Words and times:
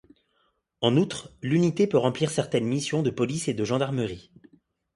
En 0.81 0.97
outre, 0.97 1.29
l'unité 1.43 1.85
peut 1.85 1.99
remplir 1.99 2.31
certaines 2.31 2.65
missions 2.65 3.03
de 3.03 3.11
police 3.11 3.47
et 3.49 3.53
de 3.53 3.63
gendarmerie. 3.63 4.31